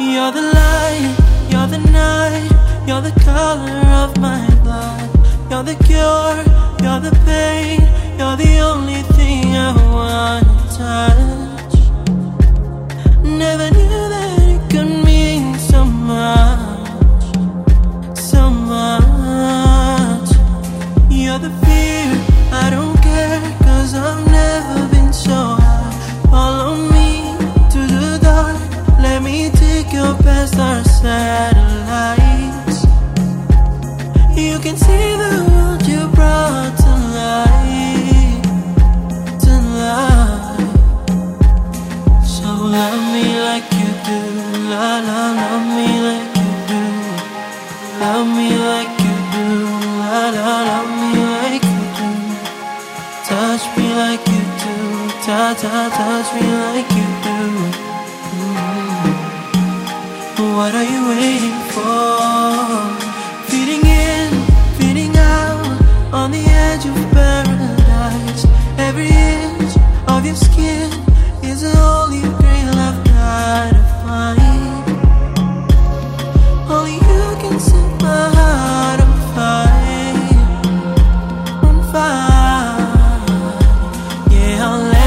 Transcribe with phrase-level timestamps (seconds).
[0.00, 1.16] You're the light,
[1.50, 2.48] you're the night,
[2.86, 5.10] you're the color of my blood.
[5.50, 6.36] You're the cure,
[6.80, 7.80] you're the pain,
[8.16, 11.47] you're the only thing I wanna touch.
[44.70, 46.84] Love me like you do,
[48.00, 49.48] love me like you do,
[49.96, 51.10] love me
[51.40, 52.10] like you do,
[53.24, 54.76] touch me like you do,
[55.24, 57.38] touch me like you do.
[58.36, 59.18] Mm.
[60.56, 62.77] What are you waiting for?
[84.58, 84.97] how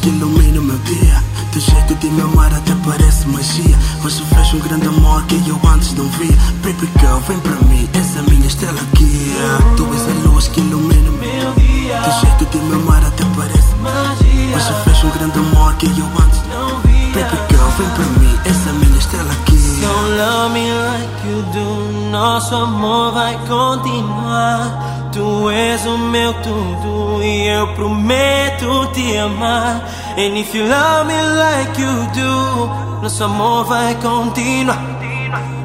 [0.00, 1.22] que ilumina o meu dia.
[1.52, 3.76] Teu jeito de me amar até parece magia.
[4.04, 6.36] Hoje vejo um grande amor que eu antes não via.
[6.62, 9.76] Baby girl, vem para mim, és a minha estrela guia.
[9.76, 13.24] Tu és a luz que ilumina o meu dia, Teu jeito de me amar até
[13.36, 17.00] parece magia, Hoje vejo um grande amor que eu antes não via.
[17.12, 19.60] Baby girl, vem para mim, és a minha estrela guia.
[19.86, 22.10] Don't love me like you do.
[22.10, 24.99] Nosso amor vai continuar.
[25.12, 29.82] Tu és o meu tudo e eu prometo te amar.
[30.16, 34.80] And if you love me like you do, nosso amor vai continuar.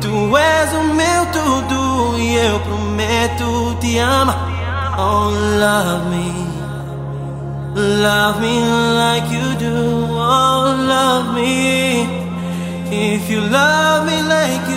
[0.00, 4.48] Tu és o meu tudo e eu prometo te amar.
[4.98, 6.44] Oh, love me.
[7.76, 8.60] Love me
[8.94, 12.06] like you do, oh love me
[12.88, 14.73] If you love me like you